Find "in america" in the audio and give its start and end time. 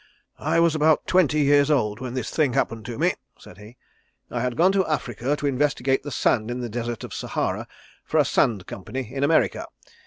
9.13-9.67